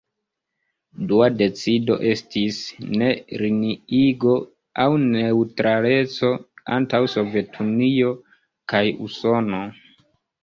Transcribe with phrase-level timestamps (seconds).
[1.09, 2.61] Dua decido estis
[3.01, 4.33] "Ne-Liniigo"
[4.85, 6.31] aŭ neŭtraleco
[6.77, 8.15] antaŭ Sovetunio
[8.73, 9.61] kaj Usono.